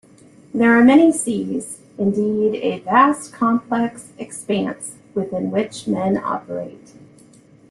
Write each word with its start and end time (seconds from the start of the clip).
There 0.51 0.71
are 0.75 0.83
many 0.83 1.11
seas-indeed 1.11 2.55
a 2.55 2.79
"vast, 2.79 3.31
complex 3.33 4.13
expanse" 4.17 4.95
within 5.13 5.51
which 5.51 5.87
men 5.87 6.17
operate. 6.17 6.93